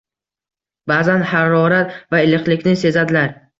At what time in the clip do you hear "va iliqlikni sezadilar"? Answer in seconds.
2.17-3.41